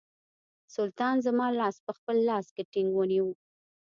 سلطان 0.75 1.15
زما 1.25 1.47
لاس 1.59 1.75
په 1.85 1.91
خپل 1.97 2.17
لاس 2.29 2.45
کې 2.55 2.63
ټینګ 2.71 2.89
ونیوی. 2.95 3.35